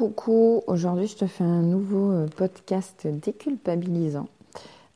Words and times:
Coucou, 0.00 0.62
aujourd'hui 0.66 1.06
je 1.06 1.16
te 1.16 1.26
fais 1.26 1.44
un 1.44 1.60
nouveau 1.60 2.10
euh, 2.10 2.26
podcast 2.26 3.06
déculpabilisant 3.06 4.28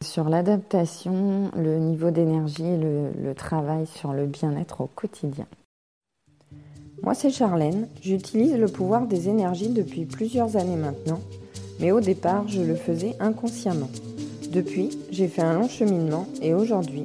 sur 0.03 0.31
l'adaptation, 0.31 1.51
le 1.55 1.77
niveau 1.77 2.11
d'énergie, 2.11 2.79
le, 2.79 3.11
le 3.23 3.35
travail 3.35 3.87
sur 3.87 4.15
le 4.15 4.25
bien-être 4.25 4.81
au 4.81 4.87
quotidien. 4.87 5.45
Moi 7.03 7.13
c'est 7.13 7.29
Charlène, 7.29 7.87
j'utilise 8.01 8.57
le 8.57 8.67
pouvoir 8.67 9.07
des 9.07 9.29
énergies 9.29 9.69
depuis 9.69 10.07
plusieurs 10.07 10.57
années 10.57 10.77
maintenant, 10.77 11.21
mais 11.81 11.93
au 11.93 12.01
départ 12.01 12.49
je 12.49 12.63
le 12.63 12.75
faisais 12.75 13.15
inconsciemment. 13.21 13.91
Depuis, 14.53 14.89
j'ai 15.11 15.29
fait 15.29 15.43
un 15.43 15.59
long 15.59 15.69
cheminement 15.69 16.27
et 16.41 16.55
aujourd'hui, 16.55 17.05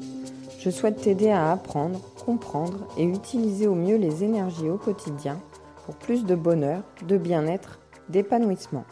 je 0.61 0.70
souhaite 0.70 1.02
t'aider 1.02 1.31
à 1.31 1.52
apprendre, 1.52 2.00
comprendre 2.25 2.88
et 2.97 3.04
utiliser 3.04 3.68
au 3.68 3.75
mieux 3.75 3.97
les 3.97 4.23
énergies 4.23 4.70
au 4.70 4.77
quotidien 4.77 5.38
pour 5.86 5.95
plus 5.95 6.23
de 6.23 6.36
bonheur, 6.36 6.84
de 7.05 7.18
bien-être, 7.18 7.79
d'épanouissement. 8.09 8.86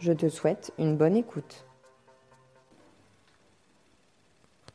Je 0.00 0.12
te 0.12 0.28
souhaite 0.28 0.72
une 0.78 0.96
bonne 0.96 1.16
écoute. 1.16 1.64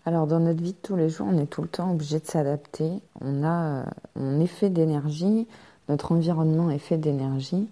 Alors 0.06 0.28
dans 0.28 0.40
notre 0.40 0.64
vie 0.64 0.74
de 0.74 0.78
tous 0.82 0.96
les 0.96 1.10
jours, 1.10 1.28
on 1.30 1.38
est 1.38 1.46
tout 1.46 1.62
le 1.62 1.68
temps 1.68 1.92
obligé 1.92 2.20
de 2.20 2.26
s'adapter. 2.26 3.02
On 3.22 3.44
a 3.44 3.86
un 4.16 4.40
effet 4.40 4.70
d'énergie, 4.70 5.48
notre 5.88 6.14
environnement 6.14 6.70
est 6.72 6.80
fait 6.80 6.98
d'énergie 6.98 7.70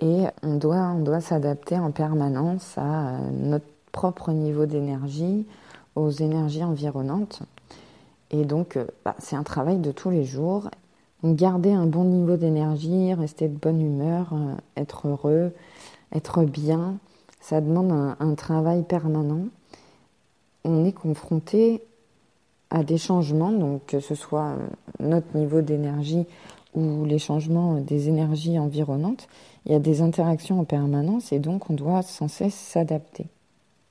et 0.00 0.24
on 0.42 0.56
doit, 0.56 1.20
s'adapter 1.20 1.78
en 1.78 1.90
permanence 1.90 2.78
à 2.78 3.18
notre 3.32 3.66
propre 3.92 4.32
niveau 4.32 4.64
d'énergie, 4.64 5.46
aux 5.96 6.10
énergies 6.10 6.64
environnantes. 6.64 7.42
Et 8.30 8.44
donc, 8.44 8.78
bah, 9.04 9.14
c'est 9.18 9.36
un 9.36 9.42
travail 9.42 9.78
de 9.78 9.92
tous 9.92 10.10
les 10.10 10.24
jours 10.24 10.70
garder 11.24 11.72
un 11.72 11.86
bon 11.86 12.04
niveau 12.04 12.36
d'énergie, 12.36 13.12
rester 13.14 13.48
de 13.48 13.56
bonne 13.56 13.80
humeur, 13.80 14.30
euh, 14.32 14.54
être 14.76 15.08
heureux, 15.08 15.52
être 16.12 16.44
bien, 16.44 16.96
ça 17.40 17.60
demande 17.60 17.92
un, 18.18 18.34
travail 18.34 18.82
permanent. 18.82 19.46
On 20.64 20.84
est 20.84 20.92
confronté 20.92 21.82
à 22.70 22.84
des 22.84 22.98
changements, 22.98 23.52
donc 23.52 23.86
que 23.86 24.00
ce 24.00 24.14
soit 24.14 24.50
euh, 24.50 24.66
notre 25.00 25.36
niveau 25.36 25.60
d'énergie 25.60 26.26
ou 26.74 27.04
les 27.04 27.18
changements 27.18 27.80
des 27.80 28.08
énergies 28.08 28.58
environnantes, 28.58 29.26
il 29.66 29.72
y 29.72 29.74
a 29.74 29.80
des 29.80 30.02
interactions 30.02 30.60
en 30.60 30.64
permanence 30.64 31.32
et 31.32 31.40
donc 31.40 31.68
on 31.68 31.74
doit 31.74 32.02
sans 32.02 32.28
cesse 32.28 32.54
s'adapter. 32.54 33.26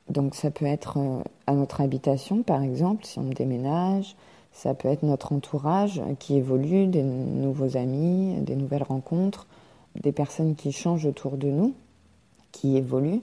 Donc 0.09 0.33
ça 0.33 0.49
peut 0.49 0.65
être 0.65 0.97
euh, 0.97 1.21
à 1.45 1.53
notre 1.53 1.81
habitation 1.81 2.43
par 2.43 2.63
exemple, 2.63 3.05
si 3.05 3.19
on 3.19 3.29
déménage, 3.29 4.15
ça 4.61 4.73
peut 4.73 4.89
être 4.89 5.03
notre 5.03 5.31
entourage 5.31 6.01
qui 6.19 6.35
évolue, 6.35 6.87
des 6.87 7.01
nouveaux 7.01 7.77
amis, 7.77 8.35
des 8.41 8.57
nouvelles 8.57 8.83
rencontres, 8.83 9.47
des 9.95 10.11
personnes 10.11 10.55
qui 10.55 10.73
changent 10.73 11.05
autour 11.05 11.37
de 11.37 11.47
nous, 11.47 11.73
qui 12.51 12.75
évoluent. 12.75 13.21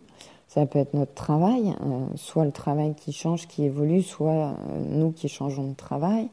Ça 0.48 0.64
peut 0.64 0.78
être 0.78 0.94
notre 0.94 1.12
travail, 1.12 1.74
euh, 1.84 2.06
soit 2.14 2.46
le 2.46 2.52
travail 2.52 2.94
qui 2.94 3.12
change, 3.12 3.48
qui 3.48 3.64
évolue, 3.64 4.00
soit 4.00 4.32
euh, 4.32 4.54
nous 4.88 5.12
qui 5.12 5.28
changeons 5.28 5.68
de 5.68 5.74
travail. 5.74 6.30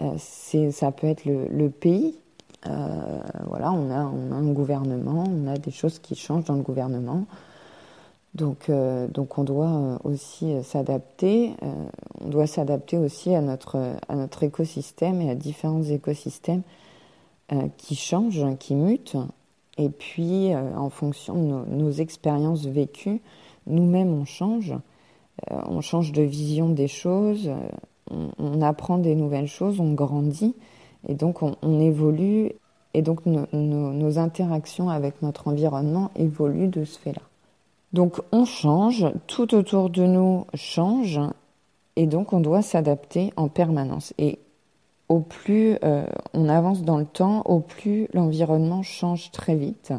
Euh, 0.00 0.16
ça 0.16 0.90
peut 0.90 1.06
être 1.06 1.26
le, 1.26 1.68
pays. 1.68 2.16
voilà, 2.64 3.72
on 3.72 3.90
a, 3.90 4.06
on 4.06 4.32
a, 4.32 4.36
un 4.36 4.52
gouvernement, 4.52 5.24
on 5.28 5.48
a 5.48 5.58
des 5.58 5.70
choses 5.70 5.98
qui 5.98 6.14
changent 6.14 6.44
dans 6.44 6.54
le 6.54 6.62
gouvernement. 6.62 7.26
Donc, 8.40 8.70
euh, 8.70 9.06
donc 9.06 9.36
on 9.38 9.44
doit 9.44 9.68
euh, 9.68 9.98
aussi 10.04 10.52
euh, 10.52 10.62
s'adapter. 10.62 11.52
on 12.20 12.28
doit 12.28 12.46
s'adapter 12.46 12.96
aussi 12.96 13.34
à 13.34 13.42
notre, 13.42 13.76
à 14.08 14.16
notre 14.16 14.42
écosystème 14.42 15.20
et 15.20 15.30
à 15.30 15.34
différents 15.34 15.82
écosystèmes 15.82 16.62
qui 17.76 17.96
changent, 17.96 18.46
qui 18.60 18.76
mutent. 18.76 19.16
Et 19.76 19.88
puis, 19.88 20.54
en 20.54 20.88
fonction 20.88 21.34
de 21.34 21.74
nos, 21.74 21.90
expériences 21.90 22.64
vécues, 22.64 23.20
nous-mêmes, 23.66 24.12
on 24.12 24.24
change. 24.24 24.72
on 25.50 25.80
change 25.80 26.12
de 26.12 26.22
vision 26.22 26.68
des 26.68 26.86
choses. 26.86 27.50
On, 28.38 28.62
apprend 28.62 28.98
des 28.98 29.16
nouvelles 29.16 29.48
choses, 29.48 29.80
on 29.80 29.94
grandit. 29.94 30.54
Et 31.08 31.14
donc, 31.14 31.42
on, 31.42 31.80
évolue. 31.80 32.52
Et 32.94 33.02
donc, 33.02 33.26
nos 33.26 34.18
interactions 34.20 34.88
avec 34.88 35.20
notre 35.20 35.48
environnement 35.48 36.12
évoluent 36.14 36.68
de 36.68 36.84
ce 36.84 37.00
fait-là. 37.00 37.29
Donc 37.92 38.20
on 38.30 38.44
change, 38.44 39.06
tout 39.26 39.54
autour 39.54 39.90
de 39.90 40.06
nous 40.06 40.46
change, 40.54 41.20
et 41.96 42.06
donc 42.06 42.32
on 42.32 42.40
doit 42.40 42.62
s'adapter 42.62 43.32
en 43.36 43.48
permanence. 43.48 44.14
Et 44.18 44.38
au 45.08 45.20
plus 45.20 45.76
euh, 45.82 46.06
on 46.34 46.48
avance 46.48 46.82
dans 46.82 46.98
le 46.98 47.04
temps, 47.04 47.42
au 47.46 47.58
plus 47.58 48.06
l'environnement 48.12 48.82
change 48.82 49.32
très 49.32 49.56
vite. 49.56 49.92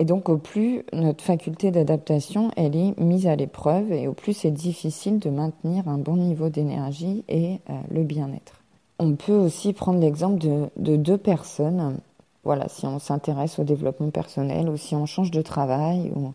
Et 0.00 0.04
donc 0.04 0.28
au 0.28 0.36
plus 0.36 0.84
notre 0.92 1.22
faculté 1.22 1.70
d'adaptation, 1.70 2.50
elle 2.56 2.74
est 2.74 2.98
mise 3.00 3.28
à 3.28 3.36
l'épreuve, 3.36 3.92
et 3.92 4.08
au 4.08 4.14
plus 4.14 4.32
c'est 4.32 4.50
difficile 4.50 5.20
de 5.20 5.30
maintenir 5.30 5.88
un 5.88 5.98
bon 5.98 6.16
niveau 6.16 6.48
d'énergie 6.48 7.24
et 7.28 7.60
euh, 7.70 7.74
le 7.90 8.02
bien-être. 8.02 8.54
On 8.98 9.14
peut 9.14 9.36
aussi 9.36 9.72
prendre 9.72 10.00
l'exemple 10.00 10.38
de, 10.38 10.66
de 10.76 10.96
deux 10.96 11.18
personnes. 11.18 11.98
Voilà, 12.42 12.68
si 12.68 12.84
on 12.84 12.98
s'intéresse 12.98 13.60
au 13.60 13.64
développement 13.64 14.10
personnel 14.10 14.68
ou 14.68 14.76
si 14.76 14.96
on 14.96 15.06
change 15.06 15.30
de 15.30 15.42
travail 15.42 16.10
ou 16.16 16.32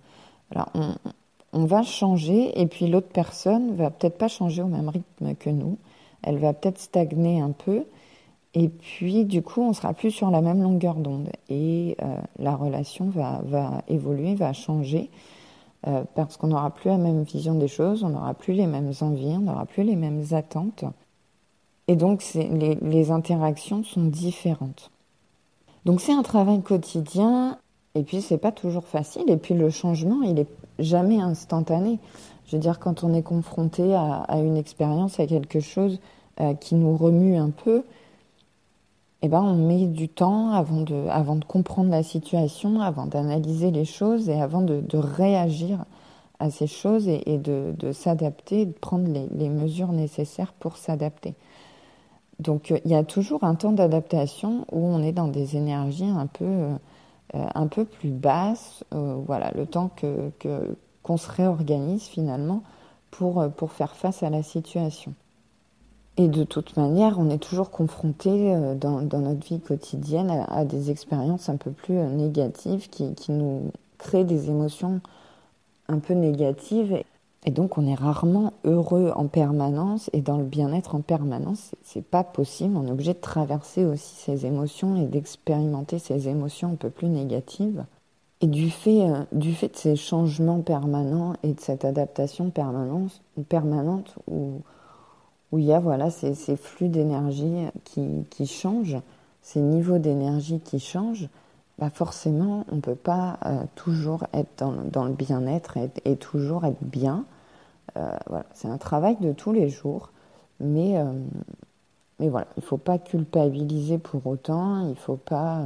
on, 1.53 1.66
va 1.66 1.84
changer 1.84 2.59
et 2.59 2.68
puis 2.68 2.88
l'autre 2.88 3.09
personne 3.12 3.75
va 3.75 3.90
peut-être 3.90 4.18
pas 4.18 4.28
changer 4.28 4.62
au 4.62 4.68
même 4.68 4.90
rythme 4.90 5.36
que 5.36 5.50
nous. 5.50 5.78
Elle 6.22 6.38
va 6.38 6.53
peut-être 6.53 6.80
stagner 6.80 7.41
un 7.41 7.52
peu 7.52 7.84
et 8.53 8.69
puis 8.69 9.25
du 9.25 9.41
coup 9.41 9.62
on 9.62 9.74
sera 9.74 9.94
plus 9.94 10.12
sur 10.12 10.30
la 10.31 10.41
même 10.41 10.62
longueur 10.62 10.96
d'onde 10.96 11.30
et 11.50 11.97
euh, 12.02 12.18
la 12.40 12.56
relation 12.56 13.09
va, 13.09 13.81
évoluer, 13.88 14.36
va 14.36 14.53
changer 14.53 15.09
euh, 15.88 16.03
parce 16.16 16.38
qu'on 16.38 16.47
n'aura 16.47 16.70
plus 16.70 16.90
la 16.90 16.97
même 16.97 17.24
vision 17.24 17.56
des 17.56 17.68
choses, 17.68 18.03
on 18.03 18.09
n'aura 18.09 18.34
plus 18.34 18.53
les 18.53 18.68
mêmes 18.68 18.94
envies, 19.02 19.35
on 19.38 19.41
n'aura 19.41 19.66
plus 19.66 19.84
les 19.84 19.96
mêmes 19.96 20.24
attentes. 20.31 20.85
Et 21.90 21.97
donc 21.97 22.24
les 22.34 23.12
interactions 23.12 23.84
sont 23.84 24.06
différentes. 24.06 24.91
Donc 25.85 26.00
c'est 26.00 26.14
un 26.14 26.24
travail 26.24 26.62
quotidien 26.62 27.58
et 27.96 28.04
puis, 28.04 28.22
c'est 28.22 28.38
pas 28.38 28.52
toujours 28.52 28.86
facile. 28.86 29.30
Et 29.30 29.38
puis, 29.38 29.54
le 29.54 29.70
changement, 29.70 30.24
il 30.24 30.40
est 30.40 30.48
jamais 30.80 31.22
instantané. 31.22 32.00
Je 32.48 32.56
veux 32.56 32.62
dire, 32.62 32.80
quand 32.80 33.04
on 33.04 33.14
est 33.14 33.22
confronté 33.22 33.94
à, 33.94 34.26
une 34.40 34.58
expérience, 34.58 35.20
à 35.20 35.28
quelque 35.28 35.59
chose 35.59 36.00
euh, 36.40 36.56
qui 36.56 36.74
nous 36.74 36.98
remue 36.98 37.38
un 37.38 37.52
peu, 37.52 37.84
eh 39.22 39.28
ben, 39.28 39.42
on 39.42 39.56
met 39.56 39.86
du 39.86 40.09
temps 40.09 40.52
avant 40.52 40.82
de, 40.82 41.46
comprendre 41.46 41.92
la 41.92 42.02
situation, 42.02 42.82
avant 42.82 43.06
d'analyser 43.06 43.70
les 43.70 43.86
choses 43.86 44.28
et 44.28 44.42
avant 44.42 44.62
de, 44.62 44.84
réagir 44.98 45.86
à 46.40 46.50
ces 46.50 46.68
choses 46.68 47.08
et, 47.08 47.38
de, 47.38 47.92
s'adapter, 47.92 48.66
de 48.66 48.72
prendre 48.72 49.08
les, 49.08 49.50
mesures 49.50 49.92
nécessaires 49.92 50.52
pour 50.53 50.78
s'adapter. 50.78 51.36
Donc, 52.40 52.74
il 52.84 52.92
y 52.92 52.96
a 52.96 53.03
toujours 53.03 53.44
un 53.44 53.53
temps 53.53 53.72
d'adaptation 53.72 54.66
où 54.72 54.80
on 54.80 55.03
est 55.03 55.14
dans 55.14 55.28
des 55.28 55.56
énergies 55.56 56.09
un 56.09 56.26
peu. 56.26 56.46
Euh, 56.46 56.76
un 57.34 57.68
peu 57.68 57.86
plus 57.86 58.10
basse, 58.10 58.84
euh, 58.94 59.16
voilà, 59.26 59.52
le 59.56 59.66
temps 59.66 59.90
que, 59.96 60.32
qu'on 61.02 61.18
se 61.18 61.32
réorganise 61.32 62.04
finalement 62.04 62.64
pour, 63.12 63.42
euh, 63.42 63.50
pour 63.50 63.72
faire 63.72 63.96
face 63.96 64.24
à 64.24 64.30
la 64.30 64.44
situation. 64.44 65.14
Et 66.18 66.28
de 66.28 66.44
toute 66.44 66.78
manière, 66.78 67.18
on 67.18 67.30
est 67.32 67.40
toujours 67.40 67.72
confronté 67.72 68.56
dans, 68.76 69.02
notre 69.02 69.44
vie 69.44 69.60
quotidienne 69.60 70.46
à, 70.48 70.64
des 70.64 70.92
expériences 70.92 71.50
un 71.50 71.56
peu 71.56 71.72
plus 71.72 71.96
négatives 71.96 72.88
qui, 72.90 73.16
nous 73.30 73.72
créent 73.98 74.24
des 74.24 74.50
émotions 74.50 75.02
un 75.88 75.98
peu 75.98 76.14
négatives. 76.14 77.04
Et 77.46 77.52
donc, 77.52 77.78
on 77.78 77.86
est 77.86 77.96
rarement 77.96 78.54
heureux 78.64 79.12
en 79.16 79.28
permanence 79.28 80.09
et 80.14 80.22
dans 80.22 80.38
le 80.38 80.46
bien-être 80.46 80.96
en 80.96 81.02
permanence. 81.02 81.76
C'est 81.84 82.06
pas 82.06 82.24
possible. 82.24 82.78
On 82.78 82.88
est 82.88 82.92
obligé 82.92 83.14
de 83.14 83.20
traverser 83.20 83.84
aussi 83.86 84.16
ces 84.16 84.46
émotions 84.46 84.96
et 84.96 85.06
d'expérimenter 85.06 86.00
ces 86.00 86.30
émotions 86.30 86.72
un 86.72 86.76
peu 86.76 86.90
plus 86.90 87.09
négatives. 87.09 87.84
Et 88.40 88.48
du 88.48 88.70
fait, 88.70 89.09
euh, 89.09 89.23
du 89.32 89.53
fait 89.53 89.70
de 89.70 89.78
ces 89.78 89.96
changements 89.96 90.62
permanents 90.62 91.34
et 91.44 91.53
de 91.53 91.59
cette 91.59 91.85
adaptation 91.85 92.50
permanente, 92.50 93.22
permanente 93.47 94.16
où, 94.29 94.62
où 95.52 95.59
il 95.59 95.66
y 95.66 95.73
a 95.73 95.79
voilà, 95.79 96.09
ces, 96.09 96.34
ces 96.35 96.58
flux 96.58 96.90
d'énergie 96.90 97.56
qui, 97.85 98.26
qui, 98.29 98.46
changent, 98.46 98.97
ces 99.41 99.62
niveaux 99.62 99.97
d'énergie 99.97 100.59
qui 100.59 100.79
changent, 100.79 101.29
bah 101.79 101.90
forcément, 101.90 102.66
on 102.72 102.76
ne 102.76 102.82
peut 102.82 102.96
pas 102.96 103.40
euh, 103.46 103.64
toujours 103.76 104.26
être 104.34 104.50
dans, 104.58 104.73
dans 104.91 105.06
le 105.06 105.14
bien-être 105.14 105.78
et, 105.78 105.90
et, 106.03 106.17
toujours 106.17 106.66
être 106.66 106.84
bien. 106.84 107.26
Euh, 107.97 108.11
c'est 108.53 108.67
un 108.67 108.78
travail 108.78 109.17
de 109.19 109.34
tous 109.34 109.51
les 109.51 109.69
jours, 109.69 110.11
mais, 110.59 110.97
euh, 110.97 111.11
mais 112.19 112.29
voilà, 112.29 112.47
il 112.57 112.61
ne 112.61 112.66
faut 112.66 112.78
pas 112.78 112.97
culpabiliser 112.97 113.97
pour 113.97 114.25
autant, 114.25 114.81
il 114.81 114.90
ne 114.90 114.95
faut 114.95 115.17
pas 115.17 115.61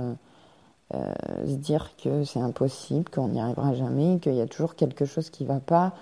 euh, 0.94 1.14
se 1.46 1.56
dire 1.56 1.92
que 1.98 2.24
c'est 2.24 2.40
impossible, 2.40 3.10
qu'on 3.10 3.30
n'y 3.30 3.40
arrivera 3.40 3.74
jamais, 3.74 4.20
qu'il 4.20 4.36
y 4.36 4.42
a 4.42 4.48
toujours 4.48 4.76
quelque 4.76 5.06
chose 5.06 5.30
qui 5.30 5.44
ne 5.44 5.50
va 5.50 5.60
pas, 5.60 5.94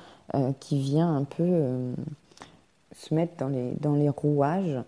qui 0.60 0.80
vient 0.80 1.16
un 1.16 1.24
peu 1.24 1.94
se 2.96 3.14
mettre 3.14 3.38
dans 3.38 3.48
les, 3.48 3.74
dans 3.76 3.94
les 3.94 4.10
rouages. 4.10 4.82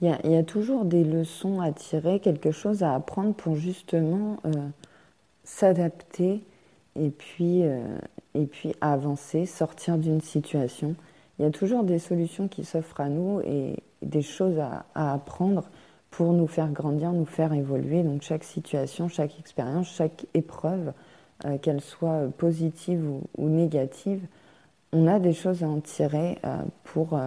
Il 0.00 0.08
y, 0.08 0.36
a, 0.36 0.42
toujours 0.42 0.84
des 0.84 1.04
leçons 1.04 1.60
à 1.60 1.72
tirer, 1.72 2.20
quelque 2.20 2.52
chose 2.52 2.82
à 2.82 2.94
apprendre 2.94 3.34
pour 3.34 3.56
justement 3.56 4.36
s'adapter 5.44 6.44
et 6.96 7.10
puis, 7.10 7.62
et 8.34 8.46
puis 8.46 8.74
avancer, 8.80 9.46
sortir 9.46 9.98
d'une 9.98 10.20
situation. 10.20 10.94
Il 11.38 11.44
y 11.44 11.48
a 11.48 11.50
toujours 11.50 11.84
des 11.84 11.98
solutions 11.98 12.48
qui 12.48 12.64
s'offrent 12.64 13.00
à 13.00 13.08
nous 13.08 13.40
et 13.40 13.76
des 14.02 14.22
choses 14.22 14.58
à, 14.58 14.84
apprendre 14.94 15.64
pour 16.10 16.32
nous 16.32 16.46
faire 16.46 16.70
grandir, 16.70 17.12
nous 17.12 17.24
faire 17.24 17.52
évoluer. 17.52 18.02
Donc 18.02 18.22
chaque 18.22 18.44
situation, 18.44 19.08
chaque 19.08 19.38
expérience, 19.38 19.88
chaque 19.88 20.26
épreuve, 20.34 20.92
qu'elle 21.60 21.80
soit 21.80 22.28
positive 22.38 23.04
ou, 23.36 23.48
négative, 23.48 24.20
on 24.92 25.08
a 25.08 25.18
des 25.18 25.32
choses 25.32 25.64
à 25.64 25.68
en 25.68 25.80
tirer 25.80 26.38
pour, 26.84 27.18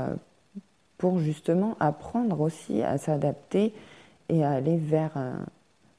pour 0.98 1.20
justement 1.20 1.76
apprendre 1.80 2.42
aussi 2.42 2.82
à 2.82 2.98
s'adapter 2.98 3.74
et 4.30 4.44
à 4.44 4.52
aller 4.52 4.78
vers, 4.78 5.12
euh, 5.18 5.34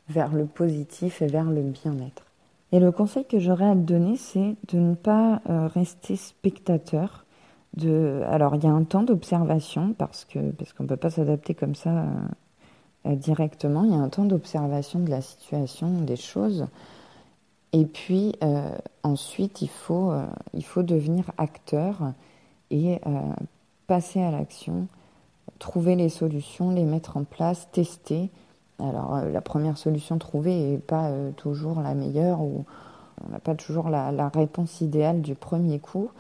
vers 0.09 0.33
le 0.33 0.47
positif 0.47 1.23
et 1.23 1.27
vers 1.27 1.51
le 1.51 1.63
bien-être. 1.63 2.25
Et 2.73 2.81
le 2.81 2.91
conseil 2.91 3.25
que 3.25 3.39
j'aurais 3.39 3.69
à 3.71 3.75
te 3.75 3.81
donner, 3.81 4.17
c'est 4.17 4.57
de 4.69 4.79
ne 4.79 4.95
pas 4.95 5.41
euh, 5.49 5.69
rester 5.69 6.17
spectateur. 6.17 7.25
De... 7.77 8.23
Alors, 8.29 8.57
il 8.57 8.65
y 8.65 8.67
a 8.67 8.73
un 8.73 8.85
temps 8.85 9.03
d'observation, 9.03 9.93
parce 9.93 10.25
qu'on 10.25 10.53
parce 10.59 10.75
ne 10.79 10.87
peut 10.87 10.97
pas 10.97 11.11
s'adapter 11.11 11.55
comme 11.55 11.75
ça 11.75 12.07
euh, 13.07 13.15
directement. 13.15 13.85
Il 13.85 13.93
y 13.93 13.95
a 13.95 13.99
un 13.99 14.09
temps 14.09 14.25
d'observation 14.25 15.01
de 15.01 15.11
la 15.11 15.21
situation, 15.21 16.01
des 16.03 16.17
choses. 16.17 16.67
Et 17.73 17.85
puis, 17.85 18.33
ensuite, 19.03 19.61
il 19.61 19.69
faut, 19.69 20.11
il 20.55 20.65
faut 20.65 20.83
devenir 20.83 21.31
acteur 21.37 22.15
et 22.71 23.01
passer 23.87 24.23
à 24.23 24.31
l'action, 24.31 24.87
trouver 25.59 25.95
les 25.95 26.09
solutions, 26.09 26.71
les 26.71 26.85
mettre 26.85 27.19
en 27.19 27.25
place, 27.25 27.69
tester. 27.73 28.31
Alors 28.79 29.17
euh, 29.17 29.31
la 29.31 29.41
première 29.41 29.79
solution 29.79 30.19
trouvée 30.19 30.55
n'est 30.55 30.79
pas 30.79 31.07
euh, 31.07 31.31
toujours 31.33 31.81
la 31.81 31.95
meilleure 31.95 32.41
ou 32.41 32.65
on 33.25 33.33
n'a 33.33 33.39
pas 33.39 33.55
toujours 33.55 33.89
la, 33.89 34.29
réponse 34.29 34.81
idéale 34.81 35.23
du 35.23 35.35
premier 35.35 35.79
coup. 35.79 36.11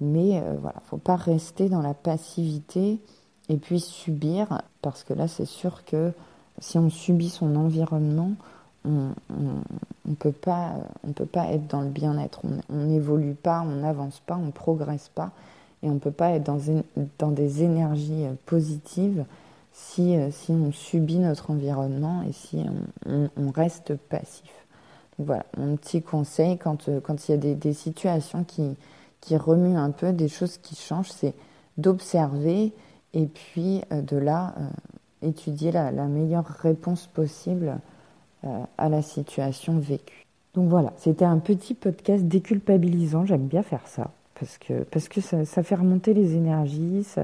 Mais 0.00 0.40
euh, 0.40 0.56
voilà, 0.60 0.80
faut 0.86 0.96
pas 0.96 1.16
rester 1.16 1.68
dans 1.68 1.82
la 1.82 1.92
passivité 1.94 2.98
et 3.50 3.56
puis 3.56 3.80
subir, 3.80 4.62
parce 4.80 5.04
que 5.04 5.12
là 5.12 5.28
c'est 5.28 5.44
sûr 5.44 5.84
que 5.84 6.12
si 6.58 6.78
on 6.78 6.88
subit 6.88 7.28
son 7.28 7.56
environnement, 7.56 8.32
on 8.86 9.12
ne 10.06 10.14
peut, 10.14 10.32
pas, 10.32 10.72
peut 11.14 11.26
pas 11.26 11.48
être 11.48 11.66
dans 11.66 11.82
le 11.82 11.88
bien-être. 11.88 12.40
On 12.70 12.74
n'évolue 12.74 13.34
pas, 13.34 13.60
on 13.60 13.76
n'avance 13.76 14.20
pas, 14.20 14.36
on 14.36 14.46
ne 14.46 14.50
progresse 14.50 15.10
pas. 15.14 15.32
Et 15.82 15.88
on 15.90 15.94
ne 15.94 15.98
peut 15.98 16.10
pas 16.10 16.30
être 16.30 16.44
dans, 16.44 17.30
des 17.30 17.62
énergies 17.62 18.24
positives 18.46 19.24
si, 19.80 20.16
euh, 20.16 20.30
si 20.30 20.52
on 20.52 20.72
subit 20.72 21.18
notre 21.18 21.50
environnement 21.50 22.22
et 22.22 22.32
si 22.32 22.64
on, 23.06 23.50
reste 23.50 23.96
passif. 23.96 24.50
Donc 25.18 25.26
voilà, 25.26 25.46
mon 25.56 25.76
petit 25.76 26.02
conseil 26.02 26.58
quand, 26.58 26.88
euh, 26.88 27.00
quand 27.00 27.28
il 27.28 27.32
y 27.32 27.34
a 27.34 27.38
des, 27.38 27.54
des, 27.54 27.72
situations 27.72 28.44
qui, 28.44 28.76
qui 29.20 29.36
remuent 29.36 29.78
un 29.78 29.90
peu, 29.90 30.12
des 30.12 30.28
choses 30.28 30.58
qui 30.58 30.76
changent, 30.76 31.10
c'est 31.10 31.34
d'observer 31.78 32.72
et 33.14 33.26
puis 33.26 33.82
de 33.90 34.16
là 34.16 34.54
étudier 35.22 35.72
la, 35.72 35.90
meilleure 35.90 36.46
réponse 36.46 37.06
possible 37.06 37.78
à 38.78 38.88
la 38.88 39.02
situation 39.02 39.78
vécue. 39.78 40.26
Donc 40.54 40.68
voilà, 40.68 40.92
c'était 40.96 41.24
un 41.24 41.38
petit 41.38 41.74
podcast 41.74 42.24
déculpabilisant, 42.24 43.24
j'aime 43.24 43.46
bien 43.46 43.62
faire 43.62 43.86
ça 43.86 44.10
parce 44.38 44.58
que, 44.58 44.84
parce 44.84 45.08
que 45.08 45.20
ça, 45.20 45.62
fait 45.62 45.74
remonter 45.74 46.14
les 46.14 46.34
énergies, 46.34 47.04
ça, 47.04 47.22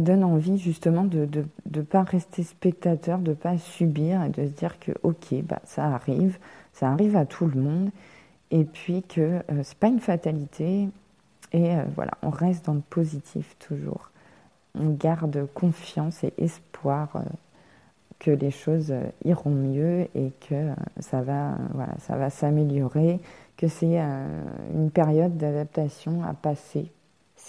donne 0.00 0.24
envie 0.24 0.58
justement 0.58 1.04
de 1.04 1.20
ne 1.20 1.44
de, 1.66 1.80
pas 1.82 2.02
rester 2.02 2.42
spectateur, 2.42 3.18
de 3.18 3.30
ne 3.30 3.34
pas 3.34 3.58
subir 3.58 4.22
et 4.22 4.30
de 4.30 4.46
se 4.46 4.52
dire 4.52 4.78
que 4.78 4.92
ok, 5.02 5.42
bah, 5.42 5.60
ça 5.64 5.86
arrive, 5.86 6.38
ça 6.72 6.90
arrive 6.90 7.16
à 7.16 7.26
tout 7.26 7.46
le 7.46 7.60
monde, 7.60 7.90
et 8.50 8.64
puis 8.64 9.02
que 9.02 9.20
euh, 9.20 9.40
ce 9.48 9.56
n'est 9.56 9.78
pas 9.80 9.88
une 9.88 10.00
fatalité, 10.00 10.88
et 11.52 11.76
euh, 11.76 11.84
voilà, 11.94 12.12
on 12.22 12.30
reste 12.30 12.66
dans 12.66 12.74
le 12.74 12.80
positif 12.80 13.56
toujours. 13.58 14.10
On 14.74 14.90
garde 14.90 15.46
confiance 15.52 16.24
et 16.24 16.32
espoir 16.38 17.16
euh, 17.16 17.20
que 18.18 18.30
les 18.30 18.50
choses 18.50 18.94
iront 19.24 19.50
mieux 19.50 20.06
et 20.14 20.32
que 20.48 20.70
ça 21.00 21.20
va, 21.22 21.56
voilà, 21.74 21.94
ça 21.98 22.16
va 22.16 22.30
s'améliorer 22.30 23.20
que 23.56 23.68
c'est 23.68 24.00
euh, 24.00 24.42
une 24.74 24.90
période 24.90 25.36
d'adaptation 25.36 26.22
à 26.24 26.34
passer. 26.34 26.90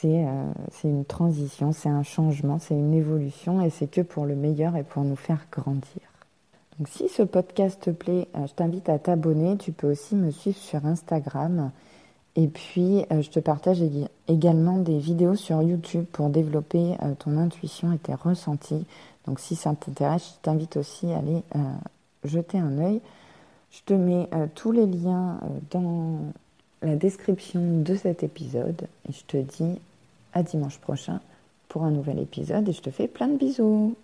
Euh, 0.06 0.52
c'est 0.72 0.90
une 0.90 1.06
transition, 1.06 1.72
c'est 1.72 1.90
un 1.90 2.04
changement, 2.04 2.60
c'est 2.60 2.74
une 2.74 2.94
évolution 2.94 3.62
et 3.62 3.70
c'est 3.70 3.88
que 3.88 4.02
pour 4.02 4.26
le 4.26 4.36
meilleur 4.36 4.76
et 4.76 4.84
pour 4.84 5.04
nous 5.04 5.16
faire 5.16 5.46
grandir. 5.52 6.02
Donc 6.78 6.90
si 6.90 7.08
ce 7.08 7.24
podcast 7.24 7.82
te 7.82 7.90
plaît, 7.90 8.28
euh, 8.36 8.48
je 8.48 8.54
t'invite 8.54 8.90
à 8.90 9.00
t'abonner. 9.00 9.58
Tu 9.58 9.72
peux 9.72 9.92
aussi 9.92 10.16
me 10.16 10.32
suivre 10.32 10.58
sur 10.58 10.86
Instagram. 10.86 11.72
Et 12.36 12.48
puis, 12.48 13.06
je 13.12 13.30
te 13.30 13.40
partage 13.40 13.84
également 14.28 14.80
des 14.80 14.98
vidéos 14.98 15.36
sur 15.36 15.62
YouTube 15.62 16.06
pour 16.12 16.30
développer 16.30 16.98
ton 17.20 17.38
intuition 17.38 17.94
et 17.94 18.00
tes 18.00 18.16
ressentis. 18.16 18.88
Donc 19.28 19.40
si 19.40 19.56
ça 19.56 19.76
t'intéresse, 19.76 20.34
je 20.38 20.42
t'invite 20.42 20.78
aussi 20.78 21.12
à 21.12 21.20
aller 21.20 21.44
jeter 22.24 22.58
un 22.58 22.80
œil. 22.80 23.02
Je 23.74 23.82
te 23.86 23.94
mets 23.94 24.30
euh, 24.34 24.46
tous 24.54 24.72
les 24.72 24.86
liens 24.86 25.40
euh, 25.44 25.48
dans 25.72 26.20
la 26.84 26.96
description 26.96 27.82
de 27.82 27.96
cet 27.96 28.24
épisode 28.24 28.88
et 29.10 29.14
je 29.14 29.24
te 29.26 29.38
dis 29.38 29.80
à 30.34 30.44
dimanche 30.44 30.78
prochain 30.78 31.22
pour 31.70 31.84
un 31.84 31.92
nouvel 31.92 32.20
épisode 32.20 32.68
et 32.68 32.74
je 32.74 32.82
te 32.82 32.92
fais 32.92 33.08
plein 33.08 33.28
de 33.28 33.38
bisous. 33.38 33.96